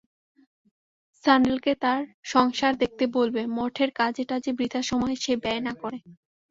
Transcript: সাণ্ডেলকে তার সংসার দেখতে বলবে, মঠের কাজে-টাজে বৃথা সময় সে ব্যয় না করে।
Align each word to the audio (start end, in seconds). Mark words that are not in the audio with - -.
সাণ্ডেলকে 1.23 1.71
তার 1.83 2.01
সংসার 2.25 2.73
দেখতে 2.81 3.03
বলবে, 3.17 3.41
মঠের 3.57 3.89
কাজে-টাজে 3.95 4.51
বৃথা 4.53 4.81
সময় 4.89 5.15
সে 5.23 5.33
ব্যয় 5.43 5.61
না 5.67 5.73
করে। 5.81 5.99